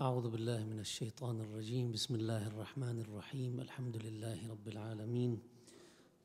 [0.00, 1.92] أعوذ بالله من الشيطان الرجيم.
[1.92, 3.60] بسم الله الرحمن الرحيم.
[3.60, 5.38] الحمد لله رب العالمين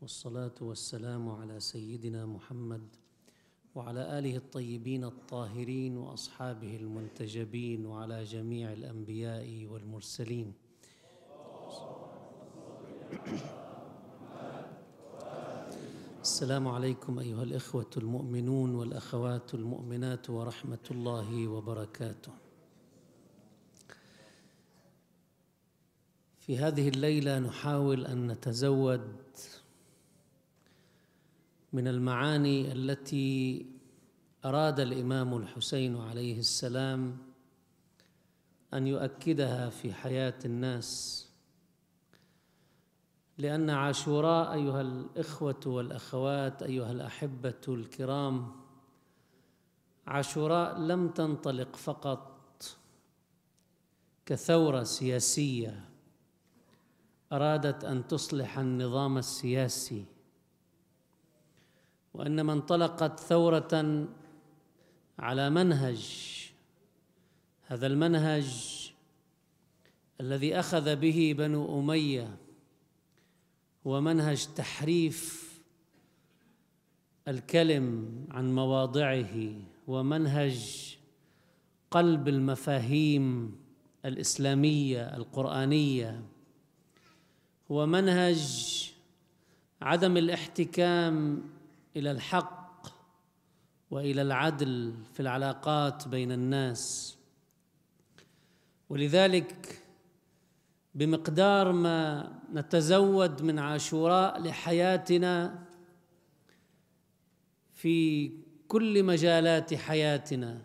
[0.01, 2.81] والصلاة والسلام على سيدنا محمد
[3.75, 10.54] وعلى آله الطيبين الطاهرين وأصحابه المنتجبين وعلى جميع الأنبياء والمرسلين.
[16.21, 22.44] السلام عليكم أيها الإخوة المؤمنون والأخوات المؤمنات ورحمة الله وبركاته.
[26.45, 29.15] في هذه الليلة نحاول أن نتزود
[31.73, 33.66] من المعاني التي
[34.45, 37.17] أراد الإمام الحسين عليه السلام
[38.73, 41.21] أن يؤكدها في حياة الناس.
[43.38, 48.52] لأن عاشوراء أيها الإخوة والأخوات أيها الأحبة الكرام
[50.07, 52.63] عاشوراء لم تنطلق فقط
[54.25, 55.94] كثورة سياسية
[57.36, 60.05] أرادت أن تصلح النظام السياسي
[62.14, 64.05] وانما انطلقت ثورة
[65.19, 66.31] على منهج
[67.67, 68.45] هذا المنهج
[70.22, 72.38] الذي أخذ به بنو أمية
[73.88, 75.45] هو منهج تحريف
[77.27, 79.53] الكلم عن مواضعه
[79.88, 80.97] ومنهج
[81.92, 83.55] قلب المفاهيم
[84.05, 86.23] الإسلامية القرآنية.
[87.71, 88.41] هو منهج
[89.81, 91.44] عدم الاحتكام
[91.95, 92.88] إلى الحق
[93.91, 97.16] وإلى العدل في العلاقات بين الناس.
[98.89, 99.81] ولذلك
[100.95, 105.63] بمقدار ما نتزود من عاشوراء لحياتنا
[107.73, 108.31] في
[108.67, 110.61] كل مجالات حياتنا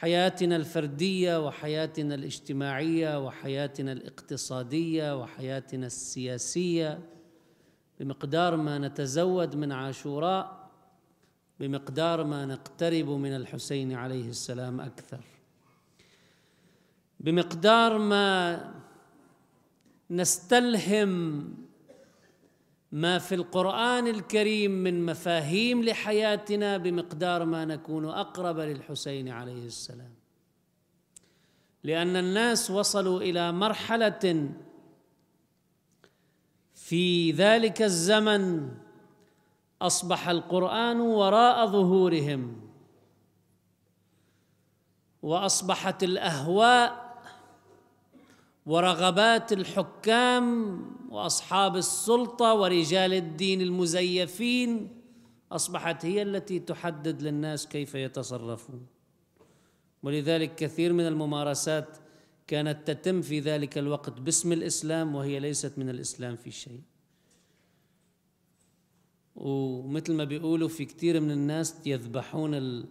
[0.00, 6.98] حياتنا الفردية وحياتنا الاجتماعية وحياتنا الاقتصادية وحياتنا السياسية
[8.00, 10.70] بمقدار ما نتزود من عاشوراء
[11.60, 15.20] بمقدار ما نقترب من الحسين عليه السلام أكثر.
[17.20, 18.60] بمقدار ما
[20.10, 21.44] نستلهم
[22.92, 30.14] ما في القرآن الكريم من مفاهيم لحياتنا بمقدار ما نكون أقرب للحسين عليه السلام.
[31.84, 34.50] لأن الناس وصلوا إلى مرحلة
[36.74, 38.70] في ذلك الزمن
[39.82, 42.70] أصبح القرآن وراء ظهورهم
[45.22, 47.10] وأصبحت الأهواء
[48.66, 54.88] ورغبات الحكام وأصحاب السلطة ورجال الدين المزيفين
[55.52, 58.86] أصبحت هي التي تحدد للناس كيف يتصرفون.
[60.02, 61.98] ولذلك كثير من الممارسات
[62.46, 66.80] كانت تتم في ذلك الوقت باسم الإسلام وهي ليست من الإسلام في شيء.
[69.36, 72.84] ومثل ما بيقولوا في كثير من الناس يذبحون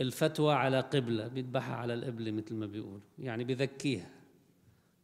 [0.00, 4.17] الفتوى على قبلة بيذبحها على القبله مثل ما بيقولوا يعني بذكيها.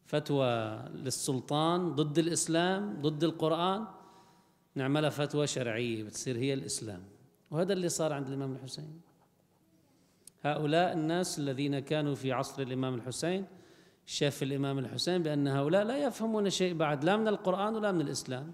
[0.04, 3.86] فتوى للسلطان ضد الإسلام ضد القرآن
[4.74, 7.02] نعملها فتوى شرعية بتصير هي الإسلام.
[7.50, 9.00] وهذا اللي صار عند الإمام الحسين.
[10.42, 13.46] هؤلاء الناس الذين كانوا في عصر الإمام الحسين
[14.06, 18.52] شاف الإمام الحسين بأن هؤلاء لا يفهمون شيء بعد لا من القرآن ولا من الإسلام.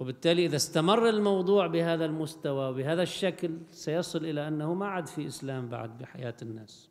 [0.00, 5.68] وبالتالي إذا استمر الموضوع بهذا المستوى وبهذا الشكل سيصل إلى أنه ما عاد في إسلام
[5.68, 6.89] بعد بحياة الناس.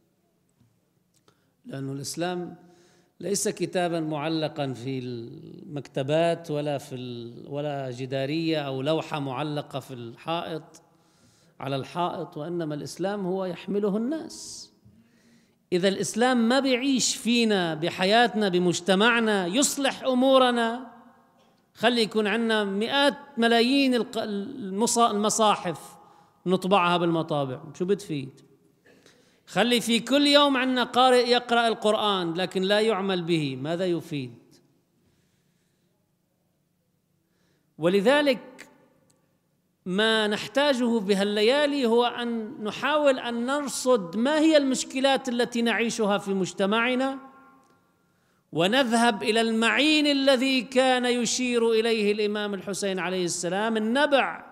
[1.69, 2.55] لأن الإسلام
[3.19, 6.95] ليس كتابا معلقا في المكتبات ولا في
[7.47, 10.81] ولا جدارية أو لوحة معلقة في الحائط
[11.59, 14.69] على الحائط وإنما الإسلام هو يحمله الناس.
[15.73, 20.87] إذا الإسلام ما بيعيش فينا بحياتنا بمجتمعنا يصلح أمورنا.
[21.73, 24.05] خلي يكون عندنا مئات ملايين
[24.97, 25.95] المصاحف
[26.45, 27.61] نطبعها بالمطابع.
[27.73, 28.48] شو بتفيد
[29.49, 34.33] خلي في كل يوم عندنا قارئ يقرأ القرآن لكن لا يعمل به ماذا يفيد؟
[37.77, 38.69] ولذلك
[39.85, 47.17] ما نحتاجه بهالليالي هو أن نحاول أن نرصد ما هي المشكلات التي نعيشها في مجتمعنا
[48.51, 54.48] ونذهب إلى المعين الذي كان يشير إليه الإمام الحسين عليه السلام النبع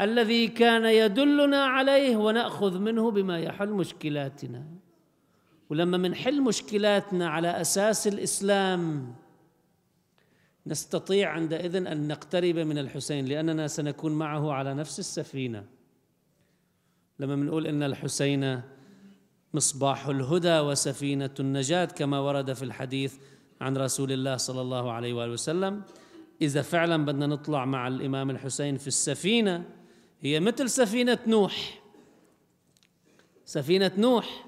[0.00, 4.64] الذي كان يدلنا عليه ونأخذ منه بما يحل مشكلاتنا.
[5.70, 9.14] ولما منحل مشكلاتنا على أساس الإسلام
[10.66, 15.64] نستطيع عندئذ أن نقترب من الحسين لأننا سنكون معه على نفس السفينة.
[17.18, 18.60] لما بنقول إن الحسين
[19.54, 23.14] مصباح الهدى وسفينة النجاة كما ورد في الحديث
[23.60, 25.82] عن رسول الله صلى الله عليه وآله وسلم
[26.42, 29.64] إذا فعلا بدنا نطلع مع الإمام الحسين في السفينة
[30.24, 31.80] هي مثل سفينة نوح.
[33.44, 34.46] سفينة نوح.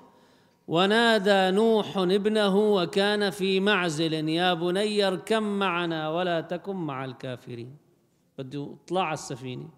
[0.69, 7.77] ونادى نوح ابنه وكان في معزل يا بني اركب معنا ولا تكن مع الكافرين.
[8.39, 9.69] بده يطلع على السفينة.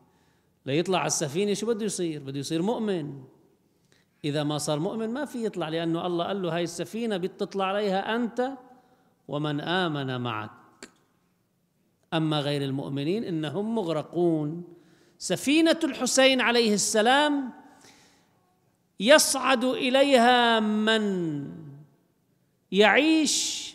[0.67, 3.23] ليطلع على السفينة شو بده يصير؟ بده يصير مؤمن.
[4.25, 8.17] إذا ما صار مؤمن ما في يطلع لأنه الله قال له هاي السفينة بتطلع عليها
[8.17, 8.51] أنت
[9.29, 10.51] ومن آمن معك.
[12.15, 14.78] أما غير المؤمنين إنهم مغرقون.
[15.19, 17.51] سفينة الحسين عليه السلام
[19.01, 21.45] يصعد إليها من
[22.73, 23.69] يعيش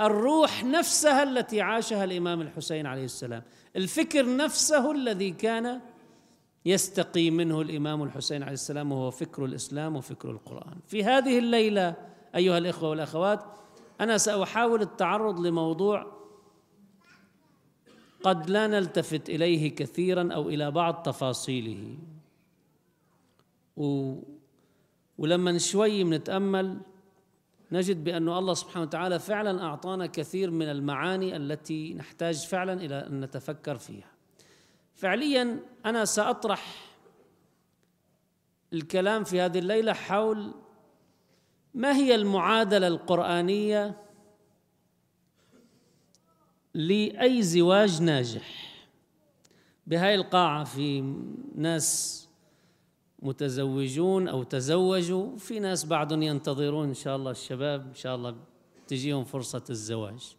[0.00, 3.42] الروح نفسها التي عاشها الإمام الحسين عليه السلام.
[3.76, 5.80] الفكر نفسه الذي كان
[6.66, 10.78] يستقي منه الإمام الحسين عليه السلام وهو فكر الإسلام وفكر القرآن.
[10.86, 11.94] في هذه الليلة
[12.36, 13.44] أيها الإخوة والأخوات
[14.00, 16.21] أنا سأحاول التعرض لموضوع
[18.22, 21.96] قد لا نلتفت إليه كثيرا أو إلى بعض تفاصيله.
[23.76, 24.14] و
[25.18, 26.80] ولما شوي بنتأمل
[27.72, 33.20] نجد بأن الله سبحانه وتعالى فعلا أعطانا كثير من المعاني التي نحتاج فعلا إلى أن
[33.20, 34.10] نتفكر فيها.
[34.94, 36.92] فعليا أنا سأطرح
[38.72, 40.52] الكلام في هذه الليلة حول
[41.74, 44.01] ما هي المعادلة القرآنية
[46.74, 48.72] لأي زواج ناجح.
[49.86, 51.14] بهاي القاعة في
[51.54, 52.18] ناس
[53.22, 58.36] متزوجون أو تزوجوا في ناس بعدهم ينتظرون إن شاء الله الشباب إن شاء الله
[58.86, 60.36] تجيهم فرصة الزواج.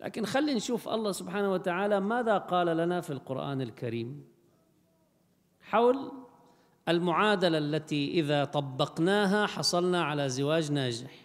[0.00, 4.24] لكن خلي نشوف الله سبحانه وتعالى ماذا قال لنا في القرآن الكريم.
[5.60, 6.12] حول
[6.88, 11.19] المعادلة التي إذا طبقناها حصلنا على زواج ناجح.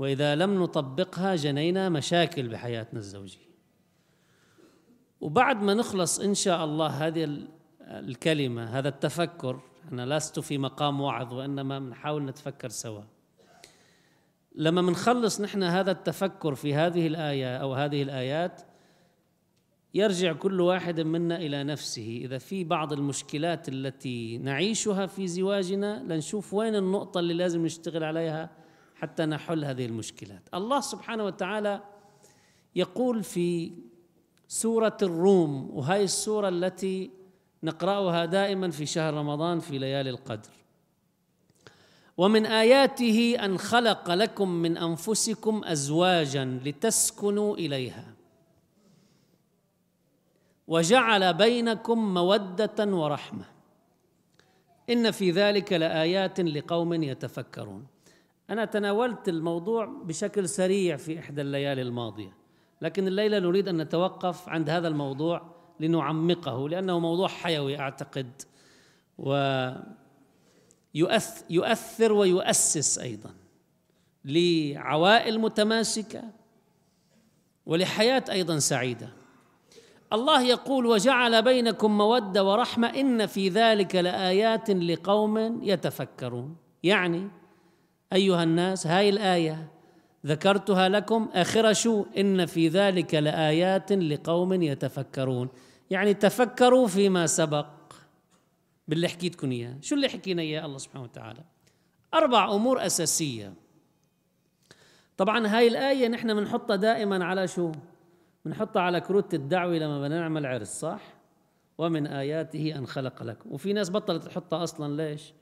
[0.00, 3.50] وإذا لم نطبقها جنينا مشاكل بحياتنا الزوجية.
[5.20, 7.46] وبعد ما نخلص إن شاء الله هذه
[7.80, 9.60] الكلمة هذا التفكر
[9.92, 13.02] أنا لست في مقام وعظ وإنما بنحاول نتفكر سوا.
[14.54, 18.62] لما منخلص نحن هذا التفكر في هذه الآية أو هذه الآيات
[19.94, 22.20] يرجع كل واحد منا إلى نفسه.
[22.24, 28.60] إذا في بعض المشكلات التي نعيشها في زواجنا لنشوف وين النقطة اللي لازم نشتغل عليها
[29.00, 30.42] حتى نحل هذه المشكلات.
[30.54, 31.80] الله سبحانه وتعالى
[32.76, 33.72] يقول في
[34.48, 37.10] سورة الروم وهي السورة التي
[37.62, 40.50] نقرأها دائما في شهر رمضان في ليالي القدر.
[42.16, 48.14] ومن آياته أن خلق لكم من أنفسكم أزواجا لتسكنوا إليها.
[50.68, 53.44] وجعل بينكم مودة ورحمة.
[54.90, 57.86] إن في ذلك لآيات لقوم يتفكرون.
[58.50, 62.32] أنا تناولت الموضوع بشكل سريع في إحدى الليالي الماضية
[62.82, 65.42] لكن الليلة نريد أن نتوقف عند هذا الموضوع
[65.80, 68.42] لنعمقه لأنه موضوع حيوي أعتقد
[70.94, 73.30] ويؤثر ويؤسس أيضا
[74.24, 76.22] لعوائل متماسكة
[77.66, 79.08] ولحياة أيضا سعيدة.
[80.12, 86.56] الله يقول وجعل بينكم مودة ورحمة إن في ذلك لآيات لقوم يتفكرون.
[86.82, 87.28] يعني
[88.12, 89.68] أيها الناس هاي الآية
[90.26, 95.48] ذكرتها لكم آخر شو؟ إن في ذلك لآيات لقوم يتفكرون.
[95.90, 97.66] يعني تفكروا فيما سبق.
[98.88, 99.76] باللي حكيتكم إياه.
[99.80, 101.40] شو اللي حكينا إياه؟ الله سبحانه وتعالى.
[102.14, 103.52] أربع أمور أساسية.
[105.16, 107.72] طبعا هاي الآية نحن بنحطها دائما على شو؟
[108.44, 111.00] بنحطها على كروت الدعوة لما بدنا نعمل عرس صح؟
[111.78, 113.52] ومن آياته أن خلق لكم.
[113.52, 115.32] وفي ناس بطلت تحطها أصلا ليش؟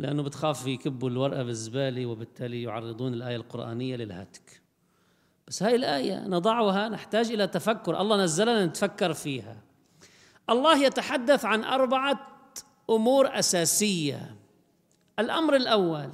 [0.00, 4.62] لأنه بتخاف يكبوا الورقة بالزبالة وبالتالي يعرضون الآية القرآنية للهتك
[5.48, 8.00] بس هاي الآية نضعها نحتاج إلى تفكر.
[8.00, 9.62] الله نزلنا نتفكر فيها.
[10.50, 12.26] الله يتحدث عن أربعة
[12.90, 14.36] أمور أساسية.
[15.18, 16.10] الأمر الأول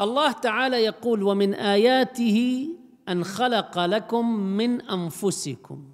[0.00, 2.68] الله تعالى يقول ومن آياته
[3.08, 5.92] أن خلق لكم من أنفسكم.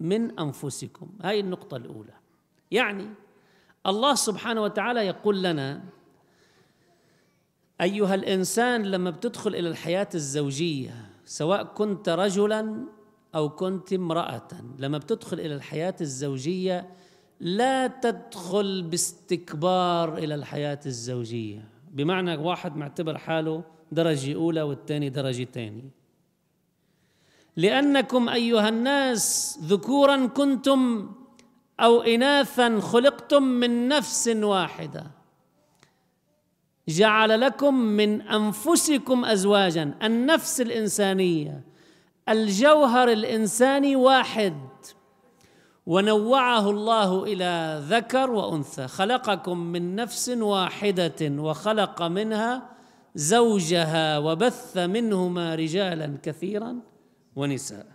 [0.00, 1.10] من أنفسكم.
[1.22, 2.14] هاي النقطة الأولى.
[2.70, 3.10] يعني
[3.86, 5.82] الله سبحانه وتعالى يقول لنا
[7.80, 12.84] أيها الإنسان لما بتدخل إلى الحياة الزوجية سواء كنت رجلا
[13.34, 14.48] أو كنت امرأة
[14.78, 16.90] لما بتدخل إلى الحياة الزوجية
[17.40, 21.68] لا تدخل باستكبار إلى الحياة الزوجية.
[21.90, 25.90] بمعنى واحد معتبر حاله درجة أولى والثاني درجة ثانية
[27.56, 31.10] لأنكم أيها الناس ذكورا كنتم
[31.80, 35.10] أو اناثا خلقتم من نفس واحدة.
[36.88, 41.64] جعل لكم من أنفسكم ازواجا النفس الإنسانية
[42.28, 44.56] الجوهر الإنساني واحد.
[45.86, 48.88] ونوعه الله إلى ذكر وأنثى.
[48.88, 52.62] خلقكم من نفس واحدة وخلق منها
[53.14, 56.76] زوجها وبث منهما رجالا كثيرا
[57.36, 57.93] ونساء.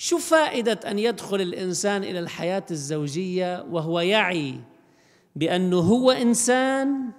[0.00, 4.60] شو فائدة أن يدخل الإنسان إلى الحياة الزوجية وهو يعي
[5.36, 7.10] بأنه هو إنسان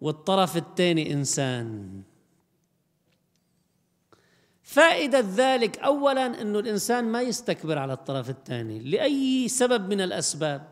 [0.00, 2.02] والطرف الثاني إنسان؟
[4.62, 10.68] فائدة ذلك أولا أنه الإنسان ما يستكبر على الطرف الثاني لأي سبب من الأسباب.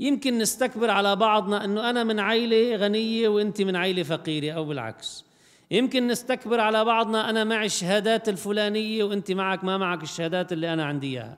[0.00, 5.31] يمكن نستكبر على بعضنا أنه أنا من عائلة غنية وأنت من عائلة فقيرة أو بالعكس.
[5.72, 10.84] يمكن نستكبر على بعضنا أنا معي الشهادات الفلانية وأنت معك ما معك الشهادات اللي أنا
[10.84, 11.36] عندي إياها.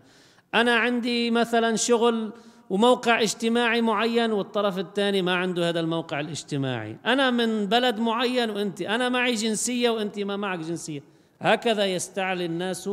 [0.54, 2.32] أنا عندي مثلا شغل
[2.70, 6.96] وموقع اجتماعي معين والطرف الثاني ما عنده هذا الموقع الاجتماعي.
[7.06, 11.02] أنا من بلد معين وأنت أنا معي جنسية وأنت ما معك جنسية.
[11.40, 12.90] هكذا يستعلي الناس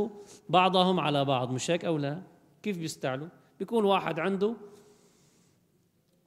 [0.50, 2.22] بعضهم على بعض مش هيك أو لا؟
[2.64, 3.28] كيف بيستعلوا؟
[3.60, 4.54] بيكون واحد عنده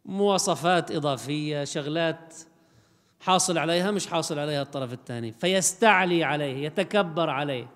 [0.04, 2.35] مواصفات إضافية شغلات
[3.25, 5.33] حاصل عليها مش حاصل عليها الطرف الثاني.
[5.33, 7.66] فيستعلي عليه يتكبر عليه.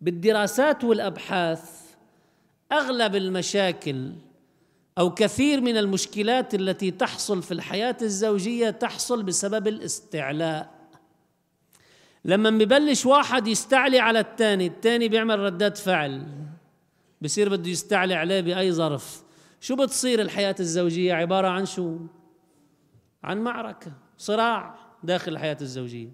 [0.00, 1.70] بالدراسات والأبحاث
[2.72, 4.12] أغلب المشاكل
[4.98, 10.70] أو كثير من المشكلات التي تحصل في الحياة الزوجية تحصل بسبب الاستعلاء.
[12.24, 16.26] لما ببلش واحد يستعلي على الثاني الثاني بيعمل ردات فعل.
[17.22, 19.22] بصير بده يستعلي عليه بأي ظرف.
[19.60, 21.98] شو بتصير الحياة الزوجية؟ عبارة عن شو؟
[23.24, 24.07] عن معركة.
[24.18, 26.12] صراع داخل الحياة الزوجية.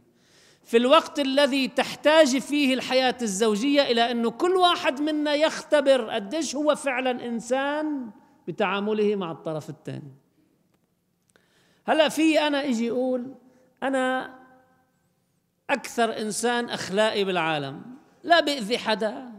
[0.64, 6.74] في الوقت الذي تحتاج فيه الحياة الزوجية إلى انه كل واحد منا يختبر قديش هو
[6.74, 8.10] فعلا إنسان
[8.48, 10.14] بتعامله مع الطرف الثاني.
[11.86, 13.34] هلأ في أنا إجي أقول
[13.82, 14.34] أنا
[15.70, 17.82] أكثر إنسان أخلاقي بالعالم.
[18.22, 19.32] لا بأذي حدا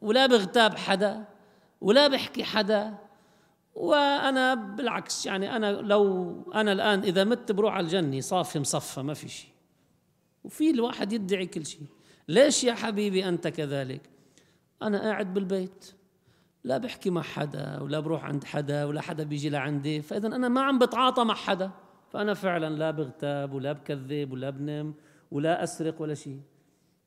[0.00, 1.24] ولا بغتاب حدا
[1.80, 2.94] ولا بحكي حدا
[3.74, 9.14] وأنا بالعكس يعني أنا لو أنا الآن إذا مت بروح على الجنة صافي مصفى ما
[9.14, 9.50] في شيء.
[10.44, 11.86] وفي الواحد يدعي كل شيء.
[12.28, 14.10] ليش يا حبيبي أنت كذلك؟
[14.82, 15.92] أنا قاعد بالبيت
[16.64, 20.02] لا بحكي مع حدا ولا بروح عند حدا ولا حدا بيجي لعندي.
[20.02, 21.70] فاذا أنا ما عم بتعاطى مع حدا.
[22.10, 24.94] فأنا فعلا لا بغتاب ولا بكذب ولا بنم
[25.30, 26.40] ولا أسرق ولا شيء.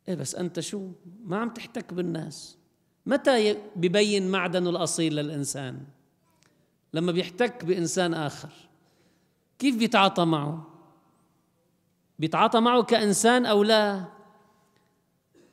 [0.07, 0.91] إيه بس أنت شو؟
[1.23, 2.57] ما عم تحتك بالناس.
[3.05, 5.79] متى ببين معدنه الأصيل للإنسان؟
[6.95, 8.49] لما بيحتك بإنسان آخر.
[9.59, 10.67] كيف بيتعاطى معه؟
[12.19, 14.03] بيتعاطى معه كإنسان أو لا؟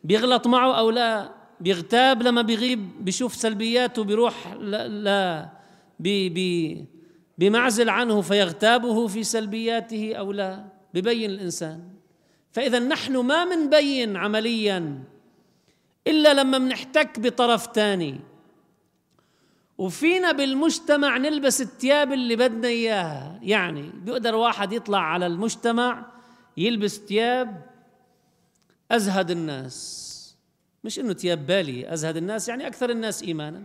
[0.04, 5.48] بيغلط معه أو لا؟ بيغتاب لما بيغيب؟ بيشوف سلبياته؟ بيروح لا, لا.
[6.00, 6.84] بي بي
[7.38, 11.88] بمعزل عنه فيغتابه في سلبياته أو لا؟ ببين الإنسان.
[12.52, 15.04] فإذا نحن ما منبين عمليا
[16.06, 18.20] إلا لما منحتك بطرف ثاني
[19.78, 23.38] وفينا بالمجتمع نلبس الثياب اللي بدنا إياها.
[23.42, 26.06] يعني بيقدر واحد يطلع على المجتمع
[26.56, 27.66] يلبس ثياب
[28.90, 30.08] أزهد الناس.
[30.84, 33.62] مش إنه ثياب بالي أزهد الناس يعني أكثر الناس إيمانا.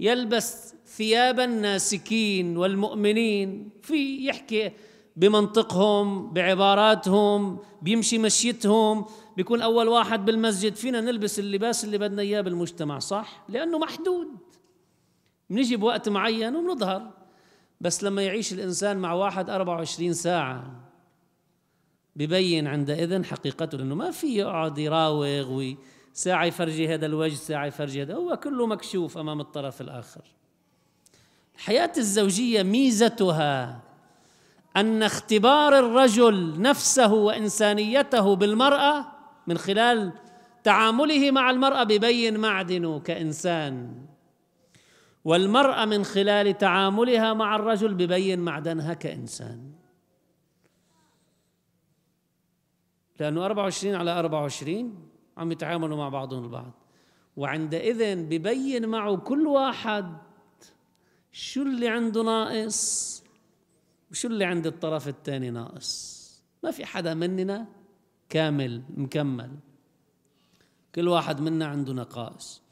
[0.00, 3.70] يلبس ثياب الناسكين والمؤمنين.
[3.82, 4.72] في يحكي
[5.16, 9.04] بمنطقهم بعباراتهم بيمشي مشيتهم
[9.36, 10.74] بيكون أول واحد بالمسجد.
[10.74, 14.28] فينا نلبس اللباس اللي بدنا إياه بالمجتمع صح؟ لأنه محدود.
[15.50, 17.10] بنجي بوقت معين وبنظهر
[17.80, 20.86] بس لما يعيش الإنسان مع واحد 24 ساعة
[22.16, 25.74] ببين عندئذ حقيقته لأنه ما في يقعد يراوغ
[26.14, 28.14] وساعة يفرجي هذا الوجه ساعة يفرجي هذا.
[28.14, 30.22] هو كله مكشوف أمام الطرف الآخر.
[31.56, 33.80] الحياة الزوجية ميزتها
[34.76, 39.06] أن اختبار الرجل نفسه وإنسانيته بالمرأة
[39.46, 40.12] من خلال
[40.64, 44.06] تعامله مع المرأة ببين معدنه كإنسان.
[45.26, 49.72] والمرأة من خلال تعاملها مع الرجل ببين معدنها كإنسان.
[53.20, 56.72] لأنه 24 على 24 عم يتعاملوا مع بعضهم البعض.
[57.36, 60.16] وعندئذ ببين معه كل واحد
[61.32, 63.22] شو اللي عنده ناقص
[64.10, 66.26] وشو اللي عند الطرف الثاني ناقص.
[66.62, 67.66] ما في حدا مننا
[68.28, 69.50] كامل مكمل.
[70.94, 72.65] كل واحد منا عنده نقائص.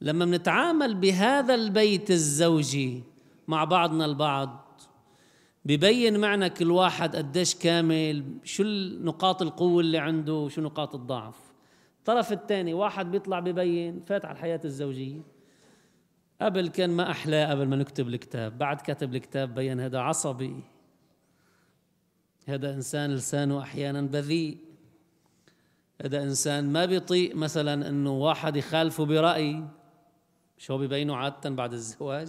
[0.00, 3.02] لما بنتعامل بهذا البيت الزوجي
[3.48, 4.80] مع بعضنا البعض
[5.64, 8.62] ببين معنا كل واحد قديش كامل شو
[9.00, 11.36] نقاط القوة اللي عنده وشو نقاط الضعف.
[11.98, 15.20] الطرف الثاني واحد بيطلع ببين فات على الحياة الزوجية.
[16.42, 20.56] قبل كان ما أحلاه قبل ما نكتب الكتاب بعد كتب الكتاب بين هذا عصبي.
[22.46, 24.58] هذا إنسان لسانه أحيانا بذيء.
[26.04, 29.64] هذا إنسان ما بيطيق مثلا أنه واحد يخالفه برأي.
[30.60, 32.28] شو ببينه عادة بعد الزواج؟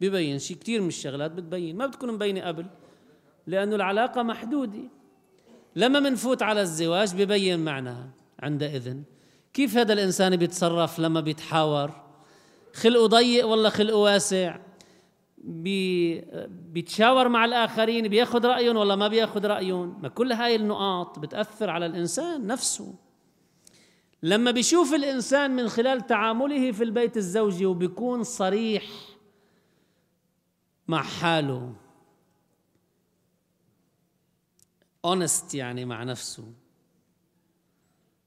[0.00, 2.66] ببين شيء كثير من الشغلات بتبين ما بتكون مبينة قبل
[3.46, 4.80] لأنه العلاقة محدودة.
[5.76, 8.10] لما منفوت على الزواج ببين معناها
[8.40, 8.96] عندئذ
[9.54, 11.90] كيف هذا الإنسان بيتصرف لما بيتحاور؟
[12.74, 14.58] خلقه ضيق ولا خلقه واسع؟
[15.38, 21.70] بي بيتشاور مع الآخرين بياخذ رأيهم ولا ما بياخذ رأيهم؟ ما كل هاي النقاط بتأثر
[21.70, 22.94] على الإنسان نفسه.
[24.22, 28.84] لما بيشوف الإنسان من خلال تعامله في البيت الزوجي وبيكون صريح
[30.88, 31.74] مع حاله
[35.04, 36.52] honest يعني مع نفسه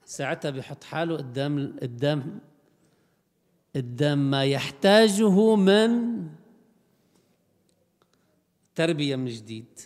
[0.06, 2.40] ساعتها بيحط حاله قدام قدام
[3.76, 6.24] قدام ما يحتاجه من
[8.76, 9.80] تربية من جديد.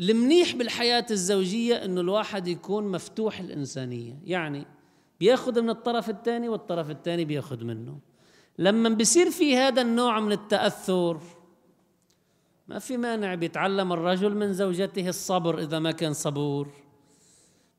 [0.00, 4.18] المنيح بالحياة الزوجية إنه الواحد يكون مفتوح الإنسانية.
[4.24, 4.66] يعني
[5.20, 7.98] بياخذ من الطرف الثاني والطرف الثاني بياخذ منه.
[8.58, 11.20] لما بيصير في هذا النوع من التأثر
[12.68, 13.34] ما في مانع.
[13.34, 16.68] بيتعلم الرجل من زوجته الصبر إذا ما كان صبور.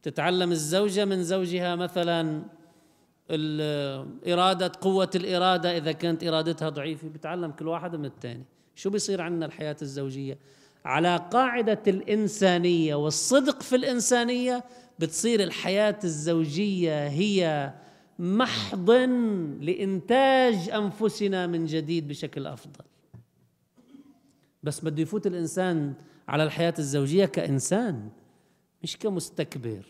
[0.04, 2.44] تتعلم الزوجة من زوجها مثلا
[4.28, 7.08] إرادة قوة الإرادة إذا كانت إرادتها ضعيفة.
[7.08, 8.44] بيتعلم كل واحد من الثاني
[8.76, 10.38] شو بيصير عندنا الحياة الزوجية؟
[10.86, 14.64] على قاعدة الإنسانية والصدق في الإنسانية
[15.00, 17.74] بتصير الحياة الزوجية هي
[18.20, 18.92] محض
[19.62, 22.86] لإنتاج أنفسنا من جديد بشكل أفضل.
[24.64, 25.94] بس بده يفوت الإنسان
[26.28, 28.10] على الحياة الزوجية كإنسان
[28.84, 29.86] مش كمستكبر.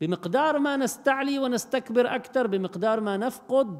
[0.00, 3.78] بمقدار ما نستعلي ونستكبر أكثر بمقدار ما نفقد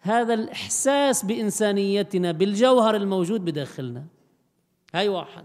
[0.00, 4.04] هذا الإحساس بإنسانيتنا بالجوهر الموجود بداخلنا.
[4.94, 5.44] هاي واحد.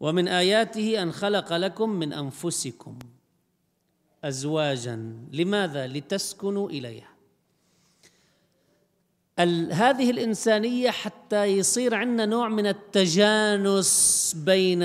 [0.00, 2.98] ومن آياته أن خلق لكم من أنفسكم
[4.24, 7.18] أزواجا لماذا؟ لتسكنوا إليها
[9.70, 14.82] هذه الإنسانية حتى يصير عندنا نوع من التجانس بين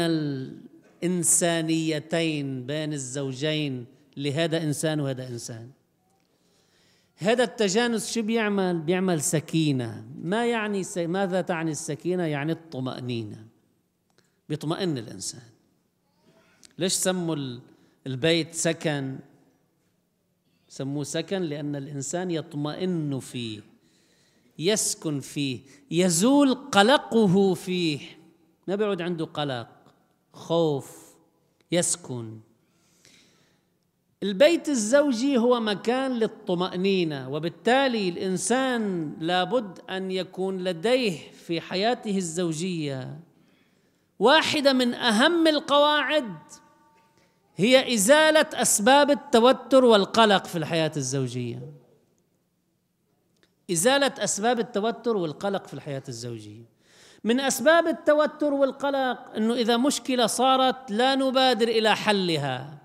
[1.03, 3.85] الإنسانيتين بين الزوجين
[4.17, 5.69] لهذا إنسان وهذا إنسان
[7.15, 10.97] هذا التجانس شو بيعمل؟ بيعمل سكينة ما يعني س...
[10.97, 13.52] ماذا تعني السكينة؟ يعني الطمأنينة
[14.49, 15.41] بيطمئن الإنسان.
[16.77, 17.59] ليش سموا
[18.07, 19.19] البيت سكن؟
[20.67, 23.61] سموه سكن لأن الإنسان يطمئن فيه
[24.59, 25.59] يسكن فيه
[25.91, 27.99] يزول قلقه فيه.
[28.67, 29.67] ما بيعود عنده قلق
[30.33, 31.15] خوف
[31.71, 32.39] يسكن.
[34.23, 43.19] البيت الزوجي هو مكان للطمأنينة وبالتالي الإنسان لابد أن يكون لديه في حياته الزوجية
[44.19, 46.37] واحدة من أهم القواعد
[47.55, 51.59] هي إزالة أسباب التوتر والقلق في الحياة الزوجية.
[53.71, 56.63] إزالة أسباب التوتر والقلق في الحياة الزوجية.
[57.23, 62.77] من أسباب التوتر والقلق أنه إذا مشكلة صارت لا نبادر إلى حلها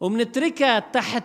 [0.00, 1.24] ومنتركها تحت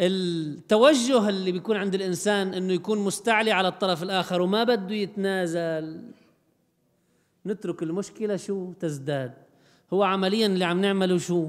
[0.00, 6.02] التوجه اللي بيكون عند الإنسان أنه يكون مستعلي على الطرف الآخر وما بده يتنازل.
[7.46, 9.34] نترك المشكلة شو تزداد.
[9.92, 11.48] هو عمليا اللي عم نعمله شو؟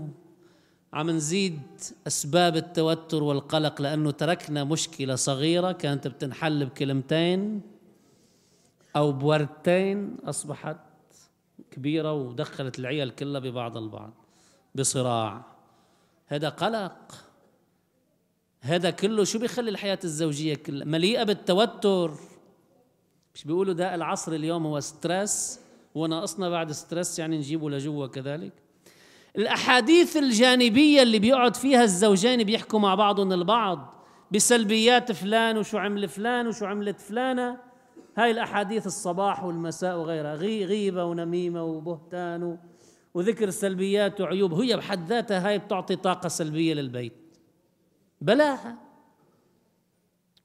[0.93, 1.61] عم نزيد
[2.07, 7.61] أسباب التوتر والقلق لأنه تركنا مشكلة صغيرة كانت بتنحل بكلمتين
[8.95, 10.77] أو بوردتين أصبحت
[11.71, 14.13] كبيرة ودخلت العيال كلها ببعض البعض.
[14.75, 15.45] بصراع.
[16.27, 17.30] هذا قلق.
[18.63, 22.11] هذا كله شو بيخلي الحياة الزوجية كلها مليئة بالتوتر؟
[23.35, 25.59] مش بيقولوا داء العصر اليوم هو stress
[25.95, 28.53] وناقصنا بعد stress يعني نجيبه لجوا كذلك؟
[29.37, 33.93] الأحاديث الجانبية اللي بيقعد فيها الزوجين بيحكوا مع بعضهم البعض
[34.31, 37.57] بسلبيات فلان وشو عمل فلان وشو عملت فلانة.
[38.17, 42.57] هاي الأحاديث الصباح والمساء وغيرها غيبة ونميمة وبهتان
[43.13, 44.53] وذكر سلبيات وعيوب.
[44.53, 47.20] هي بحد ذاتها هاي بتعطي طاقة سلبية للبيت.
[48.21, 48.77] بلاها.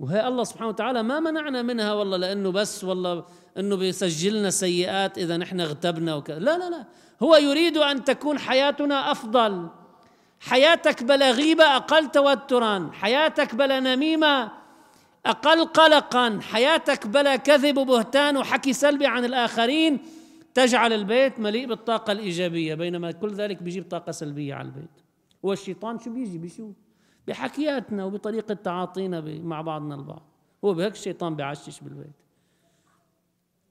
[0.01, 3.25] وهي الله سبحانه وتعالى ما منعنا منها والله لأنه بس والله
[3.59, 6.85] إنه بيسجلنا سيئات إذا نحن اغتبنا وكذا لا لا لا.
[7.23, 9.69] هو يريد أن تكون حياتنا أفضل.
[10.41, 12.91] حياتك بلا غيبة أقل توترا.
[12.93, 14.53] حياتك بلا نميمة
[15.27, 16.41] أقل قلقا.
[16.43, 20.01] حياتك بلا كذب وبهتان وحكي سلبي عن الآخرين.
[20.55, 22.75] تجعل البيت مليء بالطاقة الإيجابية.
[22.75, 24.91] بينما كل ذلك بيجيب طاقة سلبية على البيت.
[25.45, 26.73] هو الشيطان شو بيجي؟ بشو
[27.29, 30.23] بحكياتنا وبطريقة تعاطينا مع بعضنا البعض.
[30.65, 32.13] هو بهيك الشيطان بيعشش بالبيت.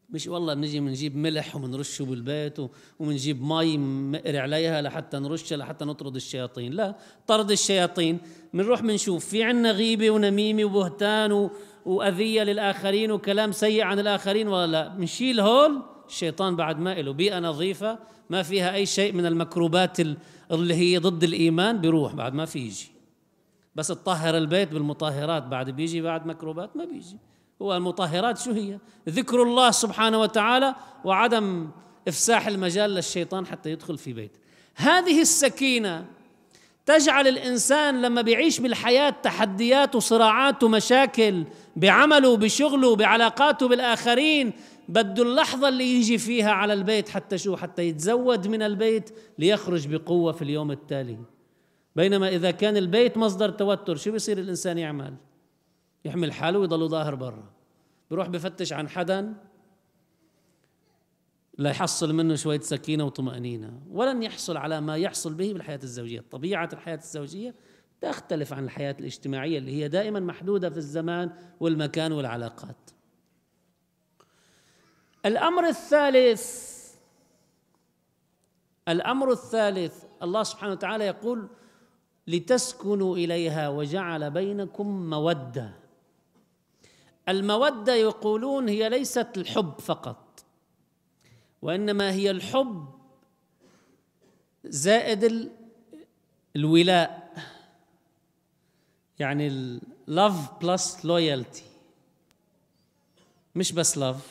[0.09, 2.57] مش والله بنجي بنجيب ملح وبنرشه بالبيت
[2.99, 6.73] وبنجيب مي مقري عليها لحتى نرشها لحتى نطرد الشياطين.
[6.73, 6.95] لا
[7.27, 8.19] طرد الشياطين.
[8.53, 11.49] بنروح بنشوف في عنا غيبة ونميمة وبهتان
[11.85, 14.87] وأذية للآخرين وكلام سيء عن الآخرين ولا لا.
[14.87, 19.99] بنشيل هول الشيطان بعد ما له بيئة نظيفة ما فيها أي شيء من المكروبات
[20.51, 22.94] اللي هي ضد الإيمان بيروح بعد ما في يجي.
[23.75, 25.43] بس تطهر البيت بالمطهرات.
[25.43, 27.17] بعد بيجي بعد مكروبات ما بيجي.
[27.61, 31.69] هو المطهرات شو هي؟ ذكر الله سبحانه وتعالى وعدم
[32.07, 34.31] إفساح المجال للشيطان حتى يدخل في بيت.
[34.75, 36.05] هذه السكينة
[36.85, 41.43] تجعل الإنسان لما بيعيش بالحياة تحديات وصراعات ومشاكل
[41.75, 44.53] بعمله بشغله بعلاقاته بالآخرين
[44.89, 49.09] بده اللحظة اللي يجي فيها على البيت حتى شو؟ حتى يتزود من البيت
[49.39, 51.17] ليخرج بقوة في اليوم التالي.
[51.95, 55.15] بينما إذا كان البيت مصدر توتر شو بيصير الإنسان يعمل؟
[56.05, 57.53] يحمل حاله ويضل ظاهر برا.
[58.11, 59.33] بروح بفتش عن حدا
[61.57, 63.81] ليحصل منه شوية سكينة وطمأنينة.
[63.89, 66.23] ولن يحصل على ما يحصل به بالحياة الزوجية.
[66.31, 67.55] طبيعة الحياة الزوجية
[68.01, 72.89] تختلف عن الحياة الاجتماعية اللي هي دائما محدودة في الزمان والمكان والعلاقات.
[75.25, 76.75] الأمر الثالث
[78.87, 81.49] الأمر الثالث الله سبحانه وتعالى يقول
[82.27, 85.71] لتسكنوا إليها وجعل بينكم مودة.
[87.29, 90.45] المودة يقولون هي ليست الحب فقط
[91.61, 92.89] وإنما هي الحب
[94.65, 95.51] زائد
[96.55, 97.33] الولاء
[99.19, 101.63] يعني love plus loyalty.
[103.55, 104.21] مش بس love.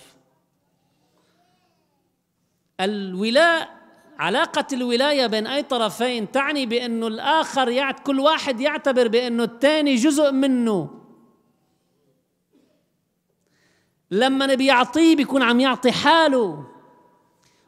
[2.80, 3.83] الولاء
[4.18, 10.32] علاقة الولاية بين أي طرفين تعني بأنه الآخر يعت كل واحد يعتبر بأنه الثاني جزء
[10.32, 10.90] منه.
[14.10, 16.66] لما بيعطيه بيكون عم يعطي حاله.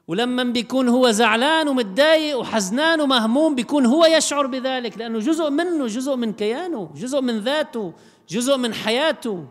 [0.08, 6.16] ولما بيكون هو زعلان ومتضايق وحزنان ومهموم بيكون هو يشعر بذلك لأنه جزء منه جزء
[6.16, 7.92] من كيانه جزء من ذاته
[8.28, 9.44] جزء من حياته.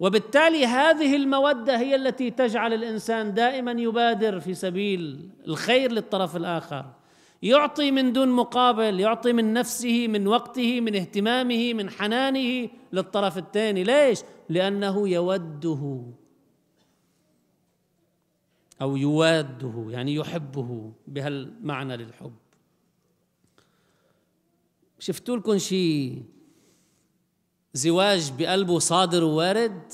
[0.00, 6.84] وبالتالي هذه المودة هي التي تجعل الإنسان دائما يبادر في سبيل الخير للطرف الآخر.
[7.42, 13.84] يعطي من دون مقابل يعطي من نفسه من وقته من اهتمامه من حنانه للطرف الثاني.
[13.84, 16.02] ليش؟ لأنه يوده.
[18.82, 22.34] أو يواده يعني يحبه بهالمعنى للحب.
[24.98, 26.22] شفتوا لكم شيء
[27.78, 29.92] زواج بقلبه صادر ووارد.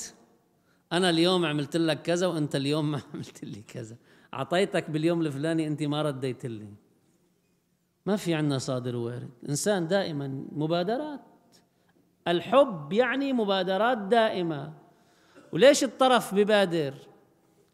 [0.92, 3.96] أنا اليوم عملت لك كذا وأنت اليوم ما عملت لي كذا.
[4.34, 6.68] أعطيتك باليوم الفلاني أنت ما رديت لي.
[8.06, 9.30] ما في عنا صادر ووارد.
[9.48, 11.20] إنسان دائما مبادرات.
[12.28, 14.72] الحب يعني مبادرات دائمة.
[15.52, 16.94] وليش الطرف ببادر؟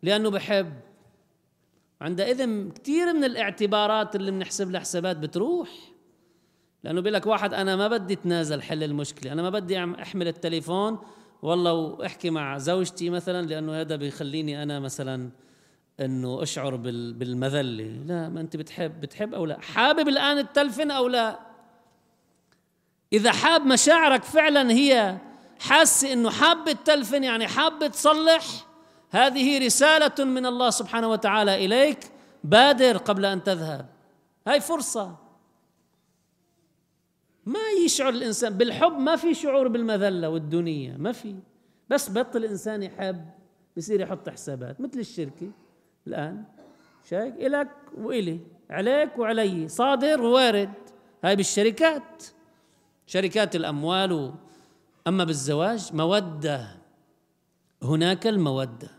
[0.03, 0.73] لأنه بحب.
[2.01, 5.90] عندئذ كثير من الاعتبارات اللي بنحسب لها حسابات بتروح.
[6.85, 10.99] لأنه بيقول لك واحد أنا ما بدي أتنازل حل المشكلة أنا ما بدي أحمل التليفون
[11.43, 15.31] والله وأحكي مع زوجتي مثلا لأنه هذا بيخليني أنا مثلا
[16.01, 17.85] إنه أشعر بالمذلة.
[18.07, 21.39] لا ما أنت بتحب بتحب أو لا؟ حابب الآن التلفن أو لا؟
[23.13, 25.17] إذا حاب مشاعرك فعلا هي
[25.61, 28.45] حاسة إنه حاب التلفن يعني حاب تصلح
[29.11, 31.99] هذه رسالة من الله سبحانه وتعالى إليك
[32.45, 33.87] بادر قبل أن تذهب.
[34.47, 35.17] هاي فرصة.
[37.47, 41.35] ما يشعر الإنسان؟ بالحب ما في شعور بالمذلة والدنيا ما في.
[41.89, 43.25] بس بطل الإنسان يحب
[43.77, 45.51] بصير يحط حسابات مثل الشركة
[46.07, 46.45] الآن.
[47.11, 50.73] شايف إلك وإلي عليك وعلي صادر ووارد.
[51.25, 52.25] هاي بالشركات.
[53.07, 54.33] شركات الأموال
[55.07, 56.69] أما بالزواج مودة.
[57.83, 58.91] هناك المودة.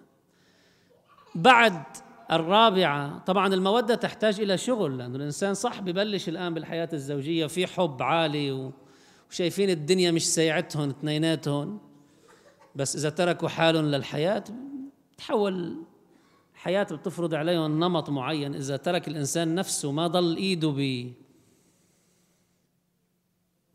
[1.36, 1.84] بعد
[2.32, 8.04] الرابعة طبعا المودة تحتاج إلى شغل لأنه الإنسان صح ببلش الآن بالحياة الزوجية في حب
[8.04, 8.72] عالي
[9.30, 11.80] وشايفين الدنيا مش سايعتهم اثنيناتهم.
[12.76, 14.44] بس إذا تركوا حالهم للحياة
[15.18, 15.76] تحول
[16.54, 18.56] الحياة بتفرض عليهم نمط معين.
[18.56, 21.12] إذا ترك الإنسان نفسه ما ضل إيده ب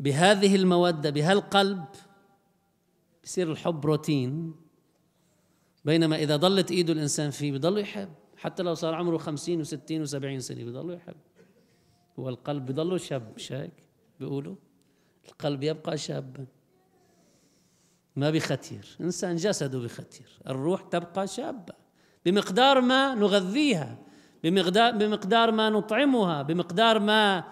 [0.00, 1.84] بهذه المودة بهالقلب
[3.24, 4.54] بصير الحب روتين.
[5.84, 8.08] بينما إذا ضلت إيده الإنسان فيه بضل يحب.
[8.46, 11.14] حتى لو صار عمره خمسين وستين وسبعين سنة بضله يحب.
[12.18, 13.72] هو القلب بضله شاب مش هيك؟
[14.20, 14.54] بيقولوا
[15.28, 16.46] القلب يبقى شابا.
[18.16, 21.74] ما بختير إنسان جسده بختير الروح تبقى شابة.
[22.26, 23.98] بمقدار ما نغذيها
[24.44, 27.44] بمقدار بمقدار ما نطعمها بمقدار ما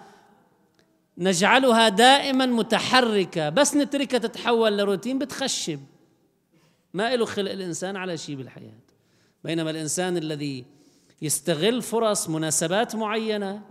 [1.18, 3.48] نجعلها دائما متحركة.
[3.48, 5.80] بس نتركها تتحول لروتين بتخشب.
[6.94, 8.80] ما له خلق الإنسان على شيء بالحياة.
[9.44, 10.73] بينما الإنسان الذي
[11.24, 13.62] يستغل فرص مناسبات معينة.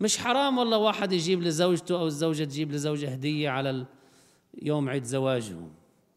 [0.00, 3.84] مش حرام والله واحد يجيب لزوجته أو الزوجة تجيب لزوجها هدية على
[4.62, 5.70] يوم عيد زواجهم.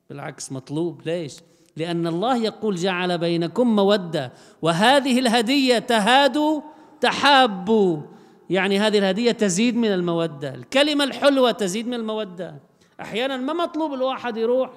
[0.09, 1.01] بالعكس مطلوب.
[1.05, 1.35] ليش؟
[1.77, 6.61] لأن الله يقول جعل بينكم مودة وهذه الهدية تهادوا
[7.01, 8.01] تحابوا
[8.49, 10.55] يعني هذه الهدية تزيد من المودة.
[10.55, 12.55] الكلمة الحلوة تزيد من المودة.
[13.01, 14.71] أحيانا ما مطلوب الواحد يروح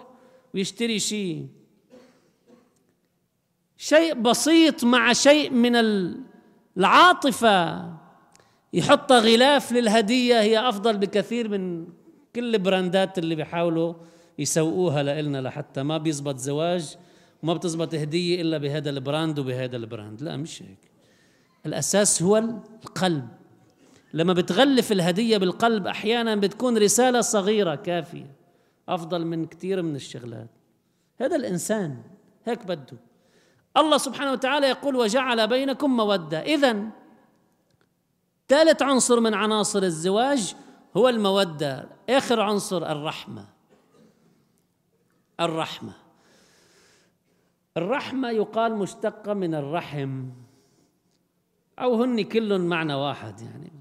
[0.54, 1.46] ويشتري شيء.
[3.76, 5.72] شيء بسيط مع شيء من
[6.76, 7.94] العاطفة.
[8.72, 11.86] يحط غلاف للهدية هي أفضل بكثير من
[12.34, 13.94] كل البراندات اللي بيحاولوا
[14.38, 16.96] يسوقوها لنا لحتى ما بيزبط زواج
[17.42, 20.22] وما بتزبط هدية إلا بهذا ال brand وبهذا ال brand.
[20.22, 20.90] لا مش هيك.
[21.66, 22.36] الأساس هو
[22.84, 23.28] القلب.
[24.14, 28.30] لما بتغلف الهدية بالقلب أحيانا بتكون رسالة صغيرة كافية
[28.88, 30.50] أفضل من كثير من الشغلات.
[31.20, 32.02] هذا الإنسان
[32.44, 32.98] هيك بده.
[33.76, 36.40] الله سبحانه وتعالى يقول وجعل بينكم مودة.
[36.40, 36.90] اذا
[38.48, 40.54] ثالث عنصر من عناصر الزواج
[40.96, 41.88] هو المودة.
[42.08, 43.46] آخر عنصر الرحمة.
[45.40, 45.92] الرحمة.
[47.76, 50.28] الرحمة يقال مشتقة من الرحم.
[51.78, 53.72] أو هن كل معنى واحد يعني.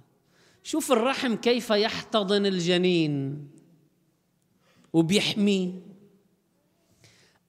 [0.63, 3.47] شوف الرحم كيف يحتضن الجنين.
[4.93, 5.92] وبيحميه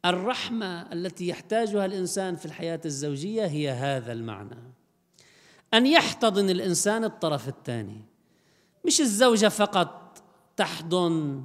[0.04, 4.56] الرحمة التي يحتاجها الإنسان في الحياة الزوجية هي هذا المعنى.
[5.74, 8.00] أن يحتضن الإنسان الطرف الثاني.
[8.86, 10.22] مش الزوجة فقط
[10.56, 11.44] تحضن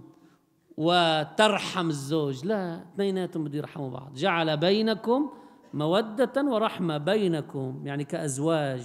[0.77, 4.13] وترحم الزوج لا اثنيناتهم بده يرحموا بعض.
[4.13, 5.29] جعل بينكم
[5.73, 8.83] مودة ورحمة بينكم يعني كأزواج.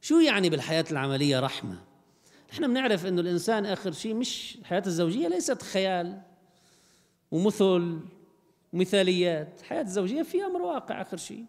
[0.00, 1.78] شو يعني بالحياة العملية رحمة؟
[2.52, 6.22] نحن بنعرف إنه الإنسان آخر شيء مش الحياة الزوجية ليست خيال.
[7.36, 7.98] ومثل
[8.72, 9.60] ومثاليات.
[9.60, 11.44] الحياة الزوجية في أمر واقع آخر شيء.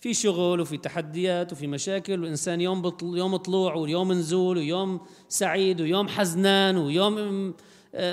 [0.00, 5.80] في شغل وفي تحديات وفي مشاكل والإنسان يوم بطل يوم طلوع ويوم نزول ويوم سعيد
[5.80, 7.54] ويوم حزنان ويوم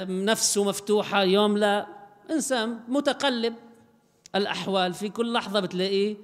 [0.09, 1.87] نفسه مفتوحة يوم لا.
[2.31, 3.53] إنسان متقلب.
[4.35, 6.15] الأحوال في كل لحظة بتلاقيه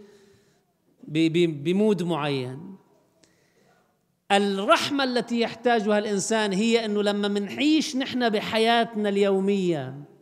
[1.08, 2.76] بمود معين.
[4.32, 10.13] الرحمة التي يحتاجها الإنسان هي إنه لما منعيش نحن بحياتنا اليومية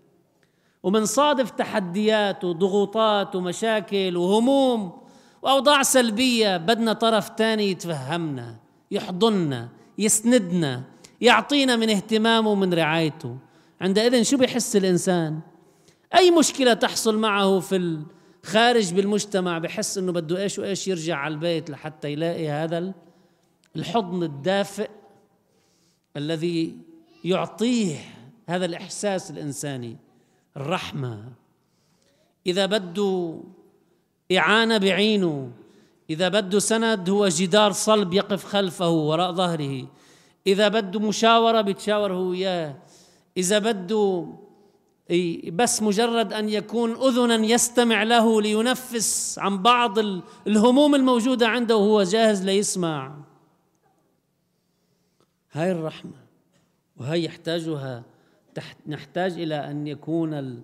[0.84, 5.02] ومنصادف تحديات وضغوطات ومشاكل وهموم
[5.42, 8.56] وأوضاع سلبية بدنا طرف ثاني يتفهمنا
[8.92, 10.84] يحضننا يسندنا
[11.22, 13.38] يعطينا من اهتمامه ومن رعايته.
[13.82, 15.40] عندئذ شو بيحس الإنسان؟
[16.16, 18.02] أي مشكلة تحصل معه في
[18.44, 22.94] الخارج بالمجتمع بحس إنه بده إيش وإيش يرجع على البيت لحتى يلاقي هذا
[23.76, 24.90] الحضن الدافئ
[26.18, 26.78] الذي
[27.24, 27.96] يعطيه
[28.50, 29.98] هذا الإحساس الإنساني.
[30.58, 31.24] الرحمة.
[32.48, 33.40] إذا بده
[34.38, 35.52] إعانة بعينه
[36.10, 39.88] إذا بده سند هو جدار صلب يقف خلفه وراء ظهره
[40.48, 42.76] إذا بده مشاورة بتشاور هو وياه
[43.38, 44.28] إذا بده
[45.54, 50.00] بس مجرد أن يكون أذنا يستمع له لينفس عن بعض
[50.48, 53.16] الهموم الموجودة عنده وهو جاهز ليسمع.
[55.52, 56.12] هاي الرحمة
[56.98, 58.04] وهي يحتاجها
[58.88, 60.62] نحتاج إلى أن يكون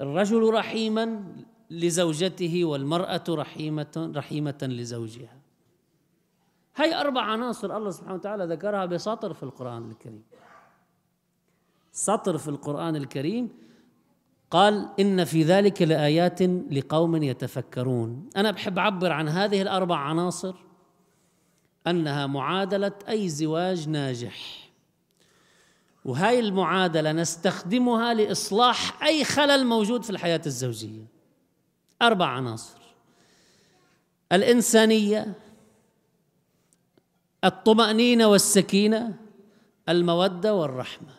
[0.00, 1.24] الرجل رحيما
[1.70, 5.36] لزوجته والمرأة رحيمة رحيمة لزوجها.
[6.76, 10.22] هاي أربع عناصر الله سبحانه وتعالى ذكرها بسطر في القرآن الكريم.
[11.92, 13.48] سطر في القرآن الكريم
[14.50, 18.28] قال إن في ذلك لآيات لقوم يتفكرون.
[18.36, 20.54] أنا بحب أعبر عن هذه الأربع عناصر
[21.86, 24.63] أنها معادلة أي زواج ناجح.
[26.04, 31.06] وهاي المعادلة نستخدمها لإصلاح أي خلل موجود في الحياة الزوجية.
[32.02, 32.78] أربع عناصر.
[34.32, 35.34] الإنسانية
[37.44, 39.14] الطمأنينة والسكينة
[39.88, 41.14] المودة والرحمة.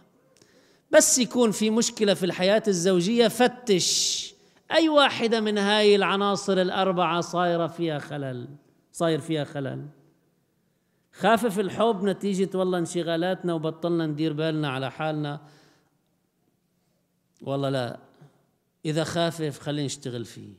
[0.91, 4.33] بس يكون في مشكلة في الحياة الزوجية فتش
[4.71, 8.47] أي واحدة من هاي العناصر الأربعة صايرة فيها خلل
[8.91, 9.85] صاير فيها خلل.
[11.19, 15.41] خافف الحب نتيجة والله انشغالاتنا وبطلنا ندير بالنا على حالنا.
[17.41, 17.99] والله لا
[18.85, 20.53] إذا خافف خلينا نشتغل فيه.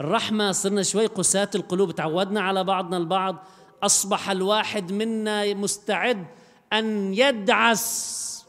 [0.00, 3.36] الرحمة صرنا شوي قساة القلوب تعودنا على بعضنا البعض.
[3.82, 6.26] أصبح الواحد منا مستعد
[6.72, 8.46] أن يدعس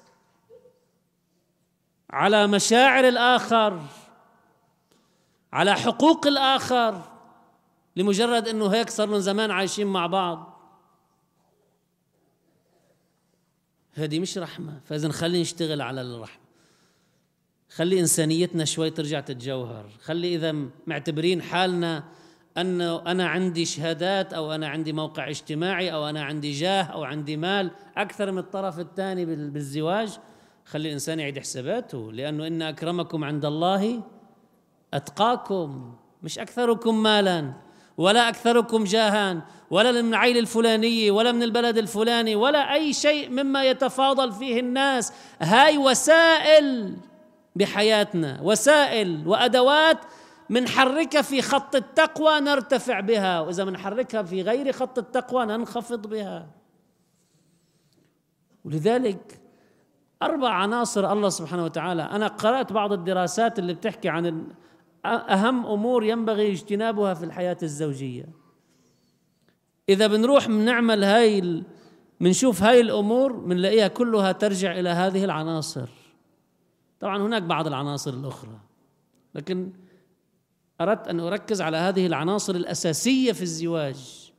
[2.09, 3.81] على مشاعر الآخر
[5.53, 7.01] على حقوق الآخر
[7.95, 10.54] لمجرد إنه هيك صار لهم زمان عايشين مع بعض.
[13.95, 14.79] هذه مش رحمة.
[14.85, 16.45] فاذا خلينا نشتغل على الرحمة.
[17.69, 19.89] خلي إنسانيتنا شوي ترجع تتجوهر.
[20.03, 20.55] خلي إذا
[20.87, 22.03] معتبرين حالنا
[22.57, 27.37] انه أنا عندي شهادات أو أنا عندي موقع اجتماعي أو أنا عندي جاه أو عندي
[27.37, 30.17] مال أكثر من الطرف الثاني بالزواج
[30.65, 32.11] خلي الإنسان يعيد حساباته.
[32.11, 34.03] لأنه إن أكرمكم عند الله
[34.93, 37.53] أتقاكم مش أكثركم مالا.
[37.97, 43.63] ولا أكثركم جاها ولا من العيله الفلانيه ولا من البلد الفلاني ولا أي شيء مما
[43.63, 45.13] يتفاضل فيه الناس.
[45.41, 46.95] هاي وسائل
[47.55, 49.97] بحياتنا وسائل وأدوات
[50.49, 53.39] منحركها في خط التقوى نرتفع بها.
[53.39, 56.47] وإذا منحركها في غير خط التقوى ننخفض بها.
[58.65, 59.39] ولذلك
[60.23, 62.03] أربع عناصر الله سبحانه وتعالى.
[62.03, 64.47] أنا قرأت بعض الدراسات اللي بتحكي عن
[65.05, 68.25] أهم أمور ينبغي اجتنابها في الحياة الزوجية.
[69.89, 71.63] إذا بنروح بنعمل هاي
[72.21, 75.89] بنشوف هاي الأمور بنلاقيها كلها ترجع إلى هذه العناصر.
[76.99, 78.59] طبعا هناك بعض العناصر الأخرى.
[79.35, 79.71] لكن
[80.81, 84.31] أردت أن أركز على هذه العناصر الأساسية في الزواج.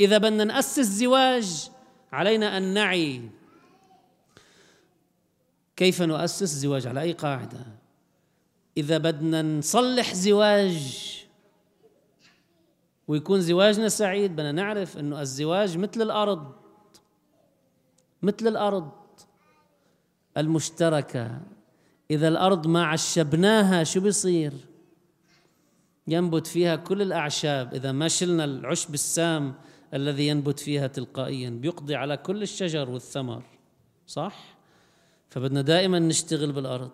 [0.00, 1.70] إذا بدنا نأسس زواج
[2.12, 3.30] علينا أن نعي
[5.76, 7.75] كيف نؤسس زواج على أي قاعدة؟
[8.76, 11.06] إذا بدنا نصلح زواج
[13.08, 16.52] ويكون زواجنا سعيد بدنا نعرف إنه الزواج مثل الأرض
[18.22, 18.90] مثل الأرض
[20.36, 21.40] المشتركة.
[22.10, 24.52] إذا الأرض ما عشبناها شو بيصير؟
[26.08, 27.74] ينبت فيها كل الأعشاب.
[27.74, 29.54] إذا ما شلنا العشب السام
[29.94, 33.42] الذي ينبت فيها تلقائيا بيقضي على كل الشجر والثمر
[34.06, 34.56] صح؟
[35.28, 36.90] فبدنا دائما نشتغل بالأرض.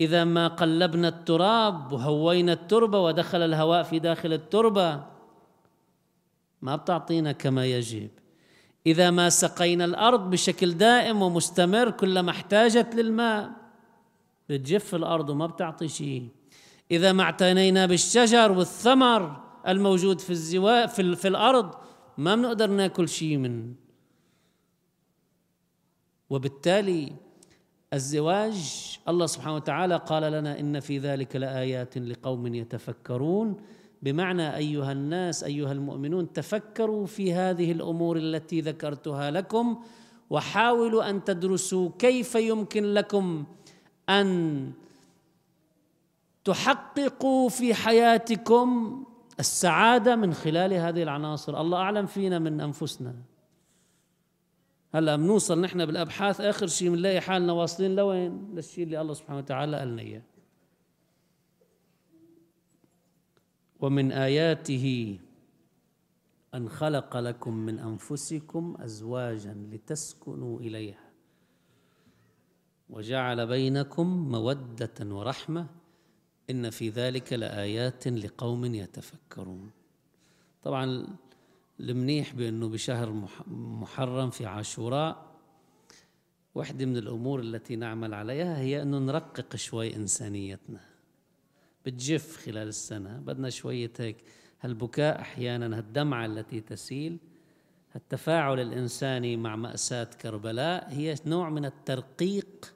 [0.00, 5.04] إذا ما قلبنا التراب وهوينا التربة ودخل الهواء في داخل التربة
[6.62, 8.10] ما بتعطينا كما يجب.
[8.86, 13.50] إذا ما سقينا الأرض بشكل دائم ومستمر كلما احتاجت للماء
[14.48, 16.28] بتجف الأرض وما بتعطي شيء.
[16.90, 21.74] إذا ما اعتنينا بالشجر والثمر الموجود في الزواء في, في الأرض
[22.18, 23.74] ما بنقدر ناكل شيء من
[26.30, 27.12] وبالتالي
[27.92, 33.56] الزواج الله سبحانه وتعالى قال لنا إن في ذلك لآيات لقوم يتفكرون.
[34.02, 39.82] بمعنى أيها الناس أيها المؤمنون تفكروا في هذه الأمور التي ذكرتها لكم
[40.30, 43.44] وحاولوا أن تدرسوا كيف يمكن لكم
[44.08, 44.72] أن
[46.44, 48.68] تحققوا في حياتكم
[49.40, 51.60] السعادة من خلال هذه العناصر.
[51.60, 53.14] الله أعلم فينا من أنفسنا.
[54.94, 59.76] هلا بنوصل نحن بالأبحاث آخر شيء بنلاقي حالنا واصلين لوين؟ للشيء اللي الله سبحانه وتعالى
[59.76, 60.22] قال لنا إياه.
[63.80, 65.18] ومن آياته
[66.54, 71.10] أن خلق لكم من أنفسكم ازواجا لتسكنوا إليها
[72.90, 75.66] وجعل بينكم مودة ورحمة
[76.50, 79.70] إن في ذلك لآيات لقوم يتفكرون.
[80.62, 81.06] طبعا
[81.80, 85.28] المنيح بأنه بشهر محرم في عاشوراء
[86.54, 90.80] واحدة من الأمور التي نعمل عليها هي أنه نرقق شوي إنسانيتنا.
[91.86, 94.16] بتجف خلال السنة بدنا شوية هيك
[94.60, 97.18] هالبكاء أحيانا هالدمعة التي تسيل.
[97.96, 102.74] التفاعل الإنساني مع مأساة كربلاء هي نوع من الترقيق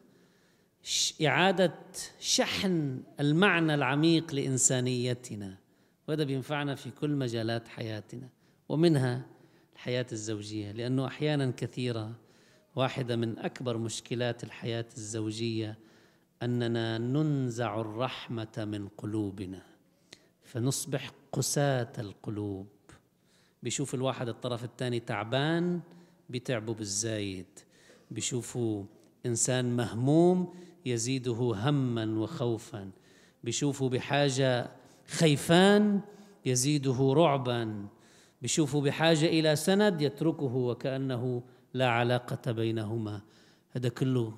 [1.26, 1.74] إعادة
[2.20, 5.58] شحن المعنى العميق لإنسانيتنا.
[6.08, 8.28] وهذا بينفعنا في كل مجالات حياتنا.
[8.72, 9.22] ومنها
[9.74, 12.12] الحياة الزوجية لأنه أحيانا كثيرة
[12.76, 15.78] واحدة من أكبر مشكلات الحياة الزوجية
[16.42, 19.62] أننا ننزع الرحمة من قلوبنا
[20.42, 22.66] فنصبح قساة القلوب.
[23.62, 25.80] بيشوف الواحد الطرف الثاني تعبان
[26.30, 27.46] بيتعبوا بالزايد.
[28.10, 28.84] بيشوفوا
[29.26, 30.54] إنسان مهموم
[30.86, 32.90] يزيده هما وخوفا.
[33.44, 34.70] بيشوفوا بحاجة
[35.06, 36.00] خيفان
[36.46, 37.88] يزيده رعبا.
[38.42, 41.42] بشوفوا بحاجة إلى سند يتركه وكأنه
[41.74, 43.20] لا علاقة بينهما.
[43.70, 44.34] هذا كله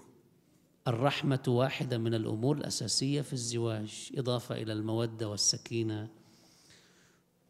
[0.88, 6.08] الرحمة واحدة من الأمور الأساسية في الزواج إضافة إلى المودة والسكينة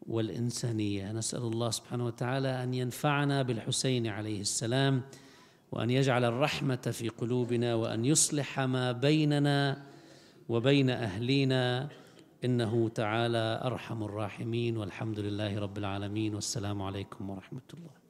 [0.01, 1.11] والإنسانية.
[1.11, 5.01] نسأل الله سبحانه وتعالى أن ينفعنا بالحسين عليه السلام
[5.71, 9.83] وأن يجعل الرحمة في قلوبنا وأن يصلح ما بيننا
[10.49, 11.89] وبين أهلينا
[12.45, 18.04] إنه تعالى أرحم الراحمين والحمد لله رب العالمين والسلام عليكم ورحمة الله.